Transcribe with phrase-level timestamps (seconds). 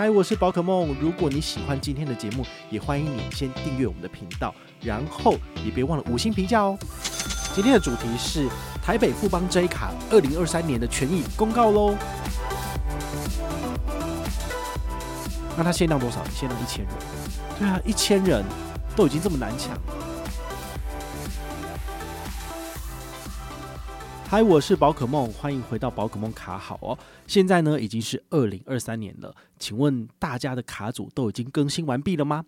[0.00, 0.96] 嗨，我是宝可梦。
[0.98, 6.78] 如果你喜欢今天的节目，也欢迎你先订阅我们的频道，然后也别忘了五星评价哦。
[7.54, 8.48] 今天的主题是
[8.82, 11.94] 台北富邦 J 卡二零二三年的权益公告喽。
[15.54, 16.24] 那它限量多少？
[16.30, 16.94] 限量一千人。
[17.58, 18.42] 对啊，一千人
[18.96, 19.76] 都已经这么难抢。
[24.30, 26.96] 嗨，我是宝可梦，欢迎回到宝可梦卡好哦。
[27.26, 32.44] 现在呢已经是二零二三年了，请问大家的卡组都已经更新完毕了吗？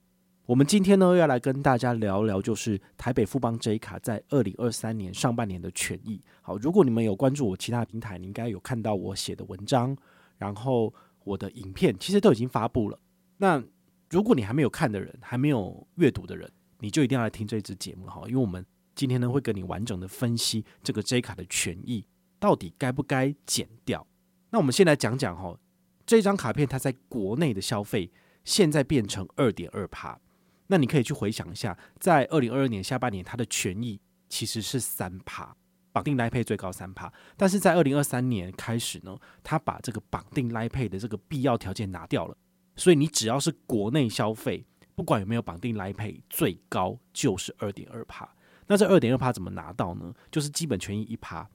[0.46, 6.20] 我们今天呢要来跟大家聊聊，就是台北富邦 J 卡在二零二三年上半年的权益。
[6.40, 9.96] 好，如果你们有关注我其他平台，你应该有看到我写的文章，
[10.38, 12.98] 然后我的影片其实都已经发布了。
[13.38, 13.60] 那
[14.08, 18.64] 如果你还没有看的人，还没有阅读的人，你就一定要来听这支节目哈，因为我们。
[18.94, 22.06] 今天呢，会跟你完整的分析这个 J 卡的权益
[22.38, 24.06] 到底该不该减掉。
[24.50, 25.58] 那我们先来讲讲哈，
[26.04, 28.10] 这张卡片它在国内的消费
[28.44, 30.20] 现在变成二点二趴。
[30.66, 35.54] 那你可以去回想一下，在二零二二年下半年它的权益其实是三趴，
[35.92, 37.12] 绑定 Line Pay 最高三趴。
[37.36, 42.36] 但是在二零二三年开始呢，它把这个绑定 Line Pay 的这个必要条件拿掉了，
[42.76, 48.28] 所以你只要是国内消费，不管有没有绑定 Line Pay，最高就是二点二趴。
[48.66, 50.12] 那这二点二趴怎么拿到呢？
[50.30, 51.48] 就是基本权益一趴，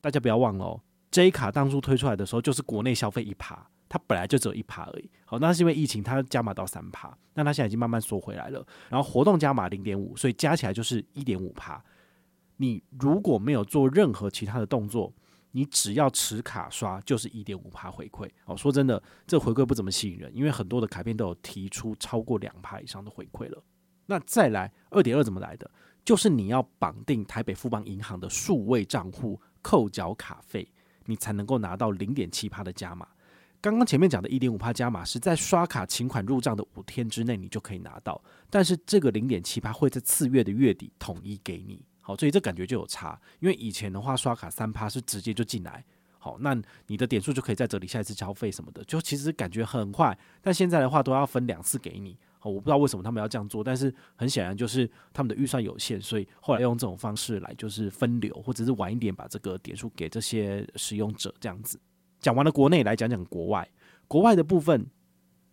[0.00, 0.80] 大家不要忘了哦。
[1.10, 5.10] J 卡当初推出来的时候，就是国内消费一趴，它本来就只有一趴而已。
[5.26, 8.66] 好，那是因为疫情，它加码到三趴，那它现在已经慢慢缩回来了。
[8.88, 11.82] 然后活动加码零点五，所以加起来就是一点五趴。
[12.56, 15.12] 你如果没有做任何其他的动作，
[15.50, 18.26] 你只要持卡刷，就是一点五趴回馈。
[18.46, 23.62] 哦，说真的，这回馈不怎么吸引人，因为很多的卡片都有提出超过两趴以上的回馈了。
[24.06, 25.70] 那再来二点二怎么来的？
[26.04, 30.66] 就是你要绑定台北富邦银行的数位账户扣缴卡费，
[31.04, 33.06] 你才能够拿到零点七趴的加码。
[33.60, 38.20] 刚刚前面讲的一点五趴加码是在刷卡请款入账的五天之内你就可以拿到，
[38.50, 41.84] 但是这个零点七趴会在次月的月底统一给你。
[42.00, 45.84] 好，所以这感觉就有差，因为以前的话刷卡三趴是直接就进来，
[46.18, 52.18] 好，那你的点数就可以在这里下一次消费什么的，就其实感觉很快，但现在的话都要分两次给你。
[52.50, 61.80] 我不知道为什么他们要这样做，但是很显然就是他们的预算有限，所以后来用这种方式来就是分流，或者是晚一点把这个点数给这些使用者这样子。
[62.20, 63.68] 讲完了国内，来讲讲国外。
[64.08, 64.86] 国外的部分，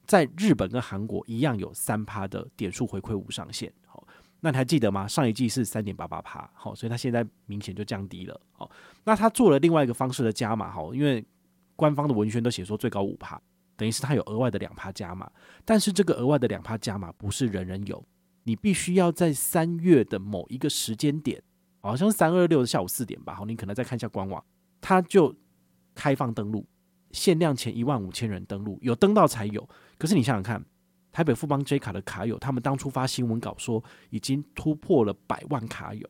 [0.06, 3.72] 在日本跟韩国一样有三趴的点数回馈无上限。
[3.86, 4.06] 好，
[4.42, 5.08] 那你还记得吗？
[5.08, 8.42] 上一季是三点八八趴，好，所以它现在明显就降低了。
[8.52, 8.70] 好，
[9.06, 11.24] 那他做了另外一个方式的加码，好，因为
[11.76, 13.42] 官方的文宣都写说最高五趴。
[13.80, 15.32] 等于是它有额外的两趴加码，
[15.64, 18.06] 但是这个额外的两趴加码不是人人有，
[18.44, 21.42] 你必须要在三月的某一个时间点，
[21.80, 24.44] 好像三二六的下午四点吧，好，你可能再看一下官网，
[24.82, 25.34] 它就
[25.96, 26.68] 开放登录，
[27.12, 29.68] 限量前一万五千人登录，有登到才有。
[29.98, 30.62] 可是你想想看，
[31.12, 36.08] 台北富邦 J 卡的卡友，他们当初发新闻稿说已经突破了百万卡友，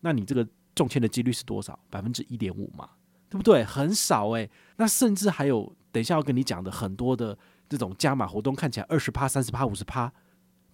[0.00, 1.78] 那你这个中签的几率是多少？
[1.90, 2.88] 百分之一点五嘛，
[3.32, 3.64] 对不对？
[3.64, 5.74] 很少诶、那甚至还有。
[5.92, 7.36] 等一下要跟你讲的很多的
[7.68, 10.10] 这种加码活动，看起来二十趴、三十趴、五十趴，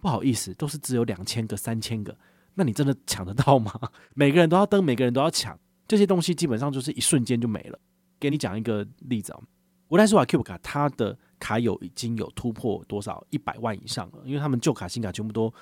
[0.00, 2.16] 不好意思，都是只有两千个、三千个。
[2.54, 3.72] 那你真的抢得到吗？
[4.14, 5.58] 每个人都要登，每个人都要抢，
[5.88, 7.76] 这些东西基本上就是一瞬间就没了。
[8.20, 9.40] 给你讲一个例子啊，
[9.88, 15.52] 我来说啊，Cube 卡它的卡友已经有突破多少一百万以上了，因为他们旧卡新卡全部都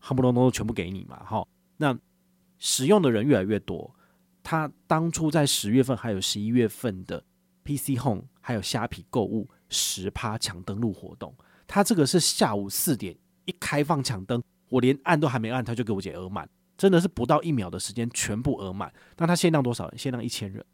[0.00, 1.42] 哈不隆咚都全部给你嘛，哈。
[1.78, 1.98] 那
[2.58, 3.90] 使用的人越来越多，
[4.48, 7.22] 他当初在十月份还有十一月份的。
[7.64, 11.34] PC Home 还有虾皮购物十趴抢登录活动，
[11.66, 13.14] 它这个是下午四点
[13.44, 16.48] 一开放抢登，我连按都还没按，它就给我解额满，
[16.78, 18.90] 真的是不到一秒的时间全部额满。
[19.18, 19.98] 那它限量多少人？
[19.98, 20.64] 限量一千人。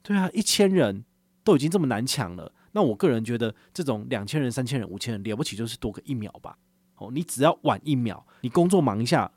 [0.00, 1.04] 对啊，一千人
[1.42, 6.56] 都已经这么难抢了，那我个人觉得这种两千人、三千人、五千人了不起就是多个一秒吧。
[6.98, 9.28] 哦，你只要晚一秒，你工作忙一下，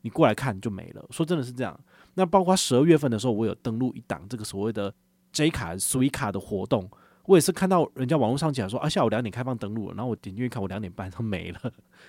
[0.00, 1.04] 你过来看就没了。
[1.10, 1.78] 说真的是这样。
[2.16, 4.92] 那包括十二月份的时候，我有登录一档这个所谓的。
[5.32, 6.90] J 卡、Sui 卡的活动，
[7.26, 11.60] 我也是看到人家网络上讲说啊，下午两点开放登录，然后我点进去看，我两点半都没了，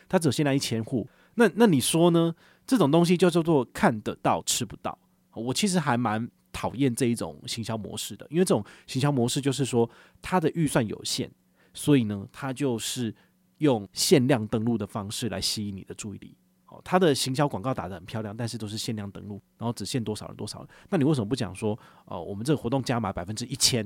[0.08, 1.06] 它只有限量一千户。
[1.36, 2.34] 那那你说呢？
[2.66, 4.98] 这种东西就叫做看得到吃不到。
[5.34, 9.90] 我其实还蛮讨厌这一种行销模式的，因为这种行销模式就是说，
[10.22, 11.30] 它的预算有限，
[11.74, 13.14] 所以呢，它就是
[13.58, 16.34] 用限量登录的方式来吸引你的注意力。
[16.68, 20.68] 哦，他的行销广告打得很漂亮，但是都是限量登录，然后只限多少人多少人。
[20.90, 23.84] 那你为什么不讲说，哦，我们这个活动加码百分之一千，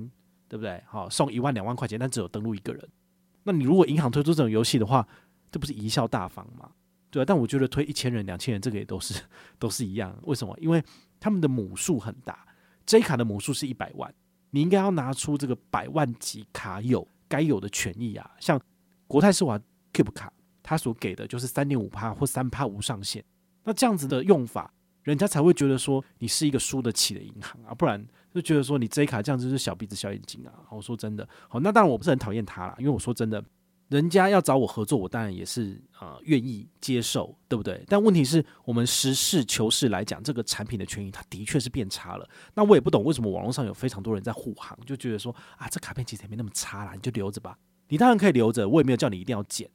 [0.47, 0.81] 对不对？
[0.87, 2.89] 好，送一万两万块钱，但只有登录一个人。
[3.43, 5.07] 那你如果银行推出这种游戏的话，
[5.51, 6.71] 这不是贻笑大方吗？
[7.09, 9.21] 对啊，但我觉得推一千人、两千人，这个也都是
[9.59, 10.17] 都是一样。
[10.23, 10.57] 为什么？
[10.59, 10.83] 因为
[11.19, 12.47] 他们的母数很大
[12.85, 14.13] ，J 卡的母数是一百万，
[14.51, 18.31] 你应该要拿出这个百万级卡友该有的权益啊。
[18.39, 18.59] 像
[19.07, 19.59] 国泰世华
[19.91, 20.31] Cube 卡，
[20.71, 23.21] 他所给的就是三点五趴或三趴无上限。
[23.65, 24.73] 那这样子的用法，
[25.03, 28.01] 人家才会觉得说你是一个输得起的银行啊，不然
[28.33, 30.53] 就觉得说你 J 卡这样子是小鼻子小眼睛啊。
[30.69, 33.43] 我说真的，好，那当然我不是很讨厌他啦，因为我说真的。
[33.89, 37.83] 人家要找我合作，我当然也是啊愿意接受，对不对？
[37.89, 42.25] 但问题是我们实事求是来讲，这个产品的权益它的确是变差了。
[42.53, 47.57] 那我也不懂为什么网络上有非常多人在护航，就觉得说啊，这卡片其实也没那么差啦，你就留着吧。
[47.89, 49.69] 你当然可以留着，我也没有叫你一定要剪。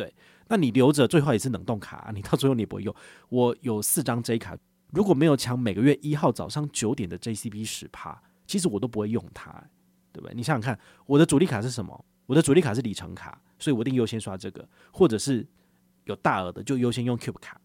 [0.00, 0.14] 对，
[0.48, 2.94] 那你留着最后也是冷冻卡，你到最后你也不会用。
[3.28, 4.56] 我有四张 J 卡，
[4.92, 9.50] 如果没有抢每个月一号早上九点的 JCB 十趴，其实我都不会用它，
[10.12, 10.34] 对不对？
[10.34, 12.04] 你想想看，我的主力卡是什么？
[12.24, 13.38] 我的主力卡是里程卡。
[13.62, 15.46] 所以我一定优先刷这个，或者是
[16.04, 17.60] 有大额的就优先用 Cube 卡。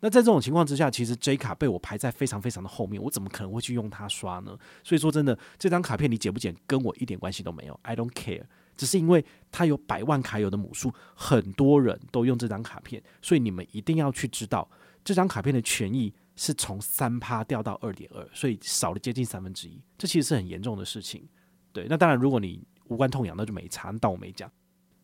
[0.00, 4.58] 那在这种情况之下，其实 J 卡被我排在非常非常的后面，我怎么可能会去用它刷呢？
[4.82, 8.42] 所以说真的，这张卡片你捡不捡跟我一点关系都没有，I don't care。
[8.78, 9.22] 只是因为
[9.52, 14.66] 它有百万卡友的母数，很多人都用这张卡片，所以你们一定要去知道，
[15.04, 21.28] 这张卡片的权益是从三趴掉到二点二，所以少了接近三分之一，这其实是很严重的事情。
[21.72, 24.50] 对，那当然如果你无关痛痒，那就没差，当我没讲。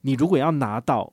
[0.01, 1.13] 你如果要拿到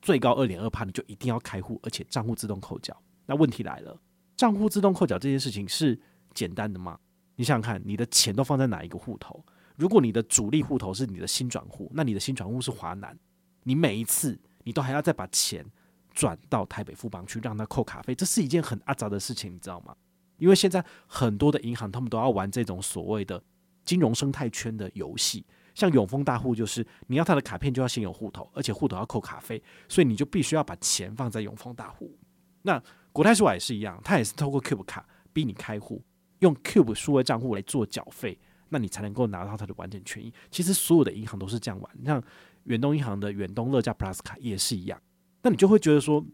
[0.00, 2.96] 最高二点二趴，你就一定要开户，而且账户自动扣缴。
[3.26, 4.00] 那问题来了，
[4.36, 6.00] 账户自动扣缴这件事情是
[6.32, 6.98] 简单的吗？
[7.36, 9.44] 你想想看，你的钱都放在哪一个户头？
[9.76, 13.18] 如果你的主力户头是你的新转户，那你的新转户是华南，
[13.62, 15.64] 你每一次你都还要再把钱
[16.12, 19.94] 转到台北富邦去，让他扣卡费，这是一件很阿杂的事情，你知道吗？
[20.38, 23.42] 因为现在很多的银行他们都要玩这种所谓的
[23.84, 25.44] 金融生态圈的游戏。
[25.74, 32.14] 像永丰大户就是你要他的卡片就要先有户头，而且户头要扣卡费，所以你就必须要把钱放在永丰大户。
[32.60, 36.02] 那国泰世华也是一样，他也是透过 Cube 卡逼你开户，
[36.40, 38.38] 用 Cube 数位账户来做缴费，
[38.72, 40.32] 那你才能够拿到它的完整权益。
[40.50, 42.20] 其实所有的银行都是这样玩，像
[42.64, 45.00] 远东银行的远东乐家 Plus 卡也是一样。
[45.42, 46.24] 那你就会觉得说，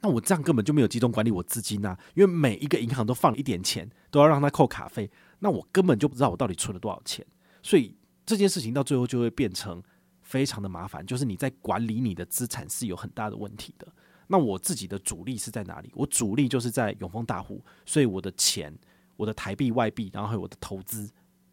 [0.00, 5.10] 那我这样根本就没有集中管理我资金啊，因为每一个银行都放了一点钱，都要让他扣卡费，
[5.40, 7.26] 那我根本就不知道我到底存了多少钱，
[7.62, 7.94] 所以。
[8.26, 9.82] 这件事情到最后就会变成
[10.22, 13.88] 非常的麻烦，就是你在管理你的资产是有很大的问题的。
[14.28, 15.90] 那我自己的主力是在哪里？
[15.94, 18.72] 我主力就是在永丰大户，所以我的钱、
[19.16, 21.10] 我的台币、外币，然后还有我的投资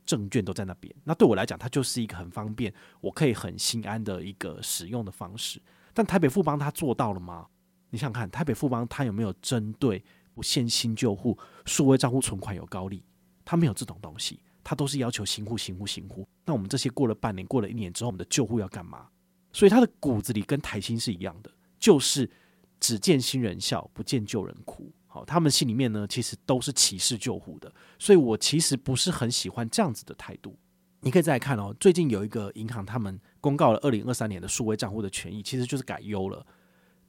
[0.07, 0.91] 证券都在那边。
[1.03, 5.61] 那对我来讲，它就是一个很方便，我可以很心安的一个使用的方式。
[5.93, 7.45] 但台北富邦它做到了吗？
[7.91, 13.03] 你想看，台北富邦它有没有针对不限新旧户数位账户存款有高利？
[13.45, 14.39] 它没有这种东西。
[14.63, 16.27] 他都是要求新户、新户、新户。
[16.43, 19.07] 那我们这些过了半年、过了一年之后，我们的旧户要干嘛？
[19.53, 21.49] 所以他的骨子里跟台新是一样的，
[21.79, 22.29] 就是
[22.77, 24.91] 只见新人笑，不见旧人哭。
[25.25, 27.71] 他们心里面呢，其实都是歧视旧户的。
[27.97, 30.57] 所以我其实不是很喜欢这样子的态度。
[31.01, 36.45] 你可以再看哦，最近有一个银行，他们公告了二零二三年的数位账户的权益，其实就是改优了。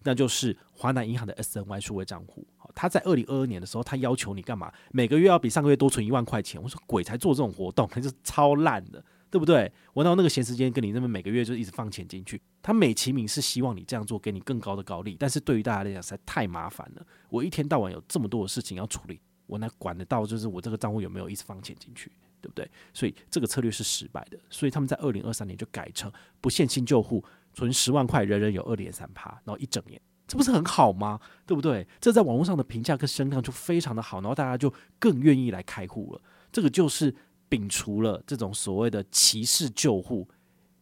[0.05, 4.73] 那就是华南银行的 SNY 数位账户，他在二零二二年的时候，他要求你干嘛？
[4.93, 6.63] 每个月要比上个月多存一万块钱。
[6.63, 9.71] 我说鬼才做这种活动， 他就是超烂的，对不对？
[9.93, 12.41] 我到那个闲时间跟你那么每个月就一直放钱进去？
[12.63, 17.07] 他美其名是希望你这样做，给你更高的高利，但是对于大家来讲实在太麻烦了。
[17.29, 20.27] 我一天到晚有这么多的事情要处理，我哪管得到？
[20.27, 22.71] 就是我这个账户有没有一直放钱进去，对不对？
[22.93, 24.39] 所以这个策略是失败的。
[24.51, 27.25] 所以他们在二零二三年就改成不限新旧户。
[27.55, 31.19] 存十万块，人人有二点三趴，然后一整年，这不是很好吗？
[31.45, 31.85] 对不对？
[31.99, 36.21] 这在网络上的评价跟声量就非常的好，然后大家就更愿意来开户了。
[36.53, 37.13] 这个就是
[37.51, 40.29] 摒除了这种所谓的歧视旧户，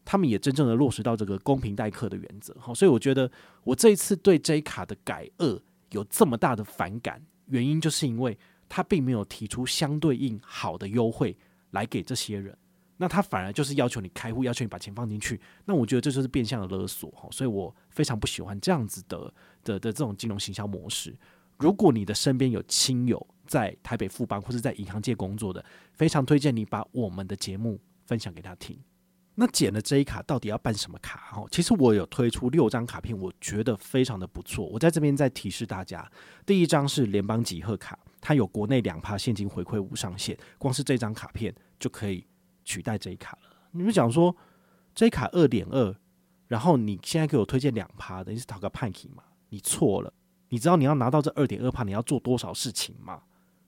[0.07, 2.57] 他们也真正的落实到这个公平待客的原则。
[2.59, 3.31] 好，所以我觉得
[3.65, 5.61] 我这一次对 J 卡的改恶
[5.91, 11.37] 有这么大的反感，原因就是因为他并没有提出相对应好的优惠
[11.73, 12.57] 来给这些人。
[12.99, 15.39] 那他反而就是要求你开户，要求你把钱放进去。
[15.67, 19.19] 那我觉得这就是变相的勒索哈，所以我非常不喜欢这样子的
[19.63, 21.15] 的的这种金融行销模式。
[21.59, 28.79] 如果你的身边有亲友在台北富邦或是在银行界工作的，非常推荐你把我们的节目分享给他听。
[29.39, 31.45] 那捡了这一卡到底要办什么卡哈？
[31.51, 34.67] 其实我有推出六张卡片，我觉得非常的不错。
[34.67, 36.11] 我在这边再提示大家，
[36.47, 37.99] 第一张是联邦集贺卡。
[38.19, 42.27] 它有国内两趴现金回馈无上限，光是这张卡片就可以
[42.65, 43.57] 取代这一卡了。
[43.73, 44.35] 你们讲说
[44.95, 45.95] 这一卡二点二，
[46.49, 49.23] 然后你现在给我推荐两趴，等于是讨个派气嘛？
[49.51, 50.13] 你错了，
[50.49, 53.23] 你知道你要拿到这二点二趴，你要做多少事情吗？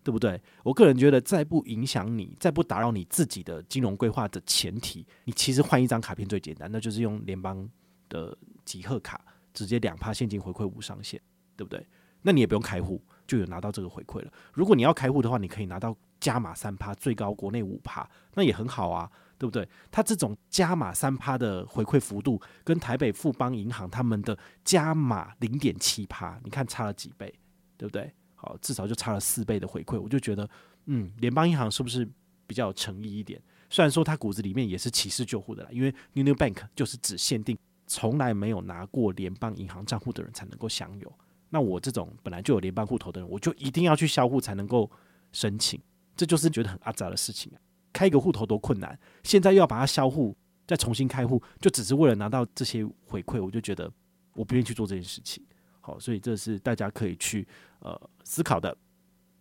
[0.08, 0.40] 对不对？
[0.62, 7.68] 我个人觉得，在不影响你、在不打扰你自己的金融规划的前提，你其实换一张卡片最简单，那就是用联邦
[8.08, 8.34] 的
[8.64, 9.22] 集贺卡，
[9.52, 11.20] 直接两趴现金回馈无上限，
[11.56, 11.86] 对不对？
[12.22, 14.32] 那你也不用开户，就有拿到这个回馈了。
[14.54, 19.68] 如果你要开户的话，你可以拿到加码三趴，最高国内五趴，那也很好啊，对不对？
[19.90, 27.30] 它这种加码三趴的回馈幅度，跟台北富邦银行他们的加码零点七趴，你看差了几倍，
[27.76, 28.10] 对不对？
[28.40, 30.48] 好，至少就差了四倍的回馈，我就觉得，
[30.86, 32.08] 嗯，联邦银行是不是
[32.46, 33.42] 比较有诚意一点？
[33.68, 41.12] 虽然说它骨子里面也是歧视救护的啦，因为 new bank 就是只限定从来没有拿过联邦银行账户的人才能够享有。
[41.50, 44.88] 那我这种本来就有联邦户头的人，我就一定要去销户才能够
[45.32, 45.80] 申请，
[46.14, 47.58] 这就是觉得很阿杂的事情啊！
[47.92, 53.90] 开一个户头多困难，现在又要把它销户，再重新开户，就只是为了拿到这些回馈，我就觉得
[54.34, 55.44] 我不愿意去做这件事情。
[55.80, 57.48] 好，所以这是大家可以去
[57.80, 58.76] 呃思考的。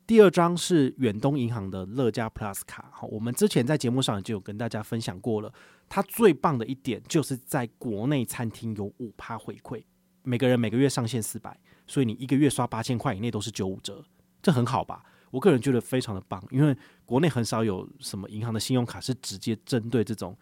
[0.08, 5.54] 第二张是远东银行的乐家 Plus 卡，好，我们之前在节目上就有跟大家分享过了。
[5.90, 9.84] 它最棒的一点就是在国内餐厅有五趴回馈，
[10.24, 14.02] 每个人每个月上限四百，所以你一个月刷八千块以内都是九五折，
[14.42, 15.04] 这很好吧？
[15.32, 16.74] 我个人觉得非常的棒，因为
[17.06, 20.38] 国内很少有什么银行的信用卡是直接针对这种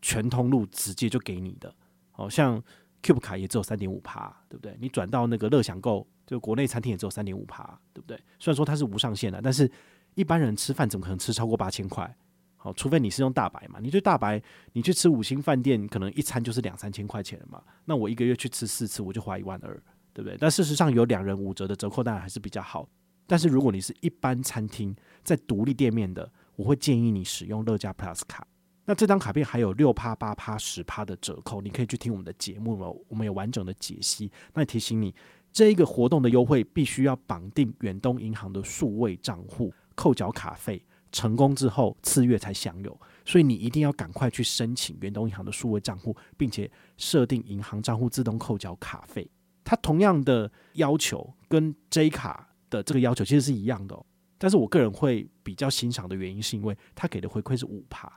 [0.00, 1.74] 全通路直接就给你的，
[2.10, 2.62] 好像。
[3.02, 4.76] Cube 卡也只有三点五趴，对不对？
[4.80, 8.16] 你转到那个乐享购，就国内餐厅也只有三点五趴，对不对？
[8.38, 9.70] 虽然说它是无上限的，但是
[10.14, 12.16] 一般人吃饭怎么可能吃超过八千块？
[12.56, 13.78] 好，除非你是用大白嘛。
[13.82, 17.62] 你对大白，你去吃五星饭店，可能一餐就是两三千块钱嘛。
[17.84, 19.74] 那我一个月去吃四次，我就花一万二，
[20.14, 20.38] 对不对？
[20.40, 22.88] 但事实上有两人五折的折扣，当然还是比较好。
[23.26, 28.46] 但是如果你是一般餐厅在独立店面的，我会建议你使用乐家 Plus 卡。
[28.84, 34.30] 那这张卡片还有六趴、八趴、十趴的折扣，你可以去听我们的节目了，我们有完整的解析。
[34.54, 35.14] 那提醒你，
[35.52, 42.98] 这一个活动的优惠必须要绑定远东银行的数位账户，扣缴卡费，成功之后次月才享有。
[43.24, 49.30] 所以你一定要赶快去申请远东银行的数位账户，并且设定银行账户自动扣缴卡费。
[49.62, 53.96] 它同样的要求跟 J 卡的这个要求其实是一样的，
[54.38, 58.10] 但是我个人会比较欣赏的原因，是因为它给的回馈是五趴。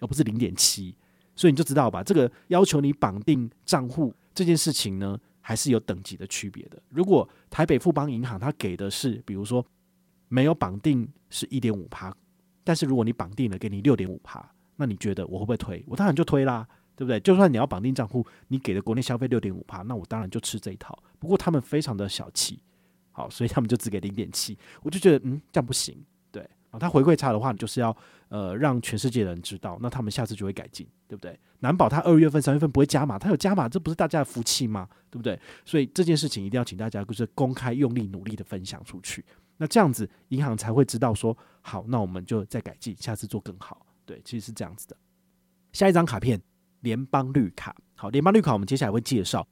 [0.00, 0.92] 而不是零点七，
[1.36, 6.82] 所以你就知道吧，这个要求你绑定账户这件事情呢，还是有等级的区别的。
[6.88, 9.62] 如果台北富邦银行它给的是，比如说
[10.28, 12.16] 没有绑定是一点五趴，
[12.64, 14.42] 但是如果你绑定了，给你六点五趴，
[14.76, 15.84] 那你觉得我会不会推？
[15.86, 17.20] 我当然就推啦，对不对？
[17.20, 20.98] 就算你要绑定账户，你给的国内消费六点五趴，那我当然就吃这一套。
[21.18, 22.62] 不过他们非常的小气，
[23.10, 26.02] 好，所以他们就只给零点七，我就觉得嗯，这样不行。
[26.72, 27.96] 啊，他回馈差的话，你就是要
[28.28, 31.38] 呃让全世界的人知道，那他们下次就会改进，对不对？
[31.60, 34.88] 难保他二月份、三月份不会加码，他有加码，这不是大家的福气吗？
[35.10, 35.38] 对不对？
[35.64, 39.24] 所以这件事情一定要请大家就是公开、用力、努力的分享出去，
[39.58, 43.86] 那这样子银行才会知道说，好，那我们就再改进，下次做更好。
[44.06, 44.96] 对，其实是这样子的。
[45.72, 46.40] 下一张卡片，
[46.80, 47.76] 联邦绿卡。
[47.94, 49.46] 好，联邦绿卡我们接下来会介绍，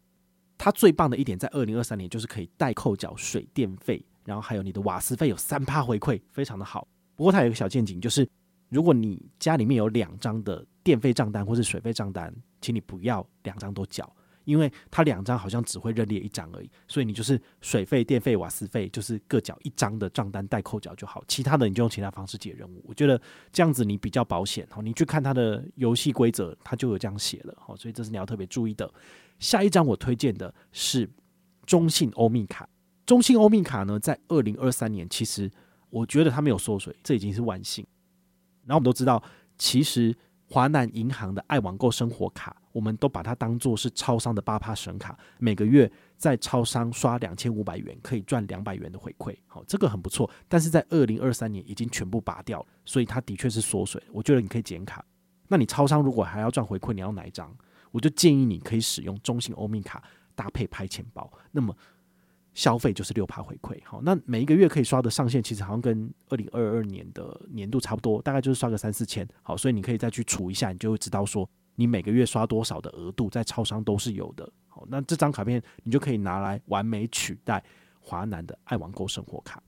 [0.58, 6.88] 它最棒的一点在二零二三年就是可以代扣缴水电费，然后还有你的瓦斯费有三趴回馈，非常的好。
[7.20, 8.26] 不过它有一个小陷阱，就是
[8.70, 14.10] 如果你家里面有两张的电费账单或是水费账单，请你不要两张都缴，
[14.46, 22.82] 因为它两张好像只会认列一张而已，所以你就是水费、电费、瓦斯费就是各缴一张的账单代扣缴就好，其他的你就用其他方式解任务。
[22.88, 23.20] 我觉得
[23.52, 24.66] 这样子你比较保险。
[24.70, 27.54] 好，你去看它的游戏规则，它就有这样写了。
[27.60, 28.90] 好，所以这是你要特别注意的。
[29.38, 31.06] 下一张我推荐的是
[31.66, 32.66] 中信欧米卡。
[33.04, 35.50] 中信欧米卡呢，在二零二三年其实。
[35.90, 37.86] 我觉得它没有缩水，这已经是万幸。
[38.64, 39.22] 然后我们都知道，
[39.58, 40.16] 其实
[40.48, 50.30] 华南银行的爱网购生活卡，我们都把它当做是超商的八趴神卡，每个月在超商刷两千五百元可以赚两百元的回馈，好，这个很不错。
[50.48, 54.02] 但是在二零二三年已经全部拔掉了，所以它的确是缩水。
[54.12, 55.04] 我觉得你可以减卡。
[55.48, 57.52] 那你超商如果还要赚回馈，你要哪一张？
[57.90, 60.02] 我就建议你可以使用中信欧米卡
[60.34, 61.32] 搭配拍钱包。
[61.50, 61.76] 那么。
[62.52, 77.62] 消费就是六趴回馈，好，那每一个月可以刷的上限其实好像跟二零二二年的年度差不多，大概就是刷个三四千，好，所以你可以再去除一下，你就会知道说你每个月刷多少的额度，在超商都是有的，好，那这张卡片你就可以拿来完美取代
[78.00, 79.62] 华南的爱网购生活卡。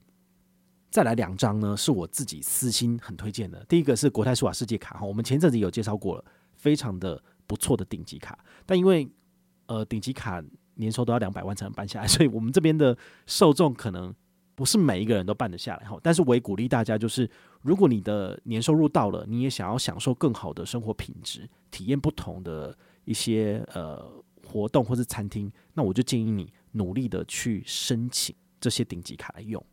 [0.91, 9.09] 再来两张呢，是我自己私心很推荐的，第一个是国泰世华世界卡，哈，我们前阵子有介绍过了，非常的不错的顶级卡，但因为
[9.67, 10.43] 呃顶级卡。
[10.75, 14.13] 年收都要两百万才能办下来， 所以我们这边的受众可能
[14.55, 15.97] 不是每一个人都办得下来哈。
[16.01, 17.29] 但是我也鼓励大家，就是
[17.61, 24.05] 如果你的年收入到了，你也想要享受更好的生活品质，体验不同的一些呃
[24.45, 29.63] 活动或是餐厅，那我就建议你努力的去申请这些顶级卡来用。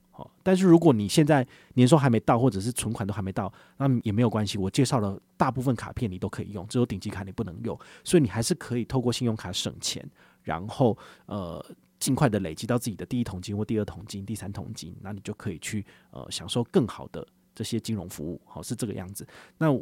[0.42, 4.59] 但是如果你现在年收还没到，或者是存款都还没到，那也没有关系。
[4.59, 10.07] 我介绍了大部分卡片你都可以用，只有顶级卡你不能用，所以你还是可以透过信用卡省钱，
[10.42, 11.64] 然后呃
[11.99, 18.40] 尽快的累积到自己的第一桶金或第二桶金、第三桶金，那你就可以去呃享受更好的这些金融服务。
[18.44, 19.26] 好，是这个样子。
[19.59, 19.73] 那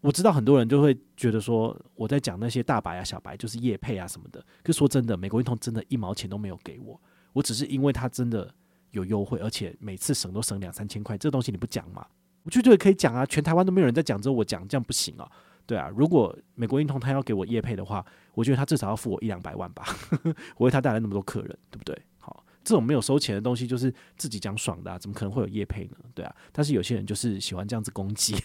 [0.00, 7.00] 我知道很多人就会觉得说我在讲那些大白啊、小白就是业配啊什么的，可说真的，美国运通真的一毛钱都没有给我，
[7.32, 8.54] 我只是因为他真的。
[8.92, 12.06] 有优惠，而且每次省都省两三千块，这东西你不讲吗？
[12.44, 15.30] 我觉得可以讲啊，全台湾都没有人在讲，之后我讲，这样不行啊。
[15.66, 18.02] 对啊，如果美国运通他要给我业配的话，
[18.36, 19.86] 我觉得他至少要付我一两百万吧，
[20.58, 21.98] 我为他带来那么多客人，对不对？
[22.18, 25.96] 好，这种没有收钱的东西就是自己讲爽的啊，怎么可能会有业配呢？
[26.14, 28.36] 对啊，但是有些人就是喜欢这样子攻击。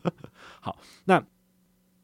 [0.60, 1.24] 好，那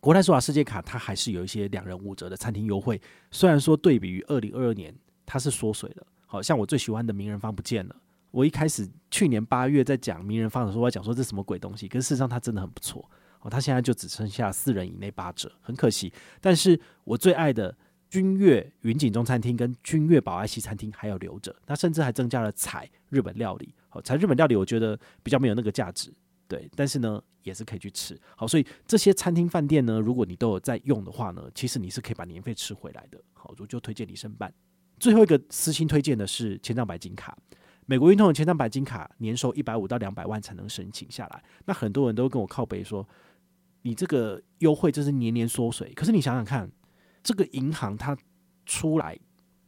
[0.01, 2.99] 国泰世华世界卡它还是有一些两人五折的餐厅优惠，
[3.31, 4.95] 虽然说对比于二零二二年
[5.27, 6.07] 它是缩水了。
[6.29, 7.95] 好像我最喜欢的名人坊不见了。
[8.33, 13.09] 我一开始去年八月在讲名人坊的时候，我讲说这什么鬼东西，可是事实上它真的很不错。
[13.47, 16.13] 哦，它现在就只剩下四人以内八折，很可惜。
[16.41, 17.73] 但是我最爱的
[18.11, 23.73] 君悦云景中餐厅跟君悦宝爱西餐厅还有留着，它甚至还增加了采日本料理。
[23.89, 26.13] 好，采日本料理我觉得比较没有那个价值，
[26.49, 28.21] 对，但是呢也是可以去吃。
[28.37, 33.21] 好，所以这些餐厅饭店呢，如果你都有在用的话呢，其实你是可以把年费吃回来的。
[33.33, 34.53] 好，我就推荐你申办。
[34.99, 37.37] 最后一个私心推荐的是千帐白金卡，
[37.85, 41.45] 美国运通的千帐白金卡年收一百五到两百万才能申请下来。
[41.67, 43.07] 那很多人都跟我靠北说，
[43.87, 45.93] 你这个优惠就是年年缩水。
[45.95, 46.69] 可是你想想看，
[47.23, 48.17] 这个银行它
[48.67, 49.17] 出来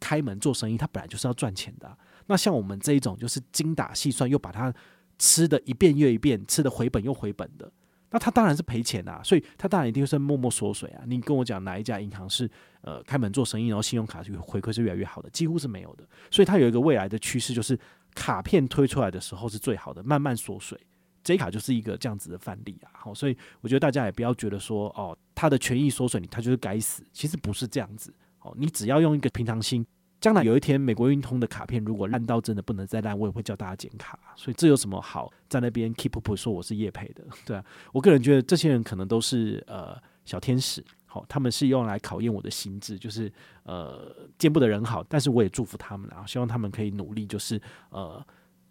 [0.01, 1.97] 开门做生意，它本来就是要赚钱的。
[2.27, 4.75] 那像我们这一种就是精打细算，又把它
[5.19, 7.73] 吃的一遍又一遍，吃的回本又回本的。
[8.11, 11.05] 那他当然是赔钱啊，所以他当然一定是默默缩水啊。
[11.07, 16.05] 你跟我讲哪一家银行是呃开门做生意，然后信用卡就回馈是越来越好的，几乎是没有的。
[16.31, 17.79] 所以它有一个未来的趋势，就是
[18.14, 20.79] 卡片推出来的时候是最好的，慢慢缩水。
[21.24, 22.90] J 卡就是一个这样子的范例啊。
[22.92, 27.04] 好，所以我觉得大家也不要觉得说哦，他的权益缩水，你它就是该死。
[27.12, 28.12] 其实不是这样子。
[28.40, 29.87] 哦，你只要用一个平常心。
[30.20, 34.18] 将来有一天，美国运通的卡片如果烂到真的不能再烂，我也会叫大家剪卡。
[34.35, 37.22] 所以这有什么好在那边 keep up 说我是业配的？
[37.46, 48.20] 对啊，我个人觉得这些人可能都是呃小天使，好，他们是用来考验我的心智，就是呃见不得人好，但是我也祝福他们啊，希望他们可以努力，就是呃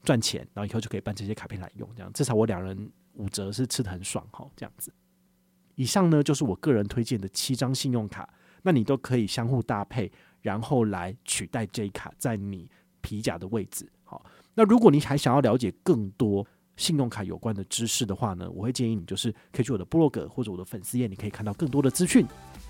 [0.07, 4.89] 赚钱，然后以后就可以办这些卡片来用，这样至少我两人五折是吃得很爽哈，这样子。
[5.75, 10.09] 以上呢就是我个人推荐的七张信用卡，那你都可以相互搭配。
[10.41, 12.69] 然后来取代 J 卡在你
[13.01, 13.91] 皮夹的位置。
[14.05, 22.25] 好，那如果你还想要了解更多信用卡有关的知识的话呢，我会建议你就是可以去我的部落格或者我的粉丝页，你可以看到更多的资讯。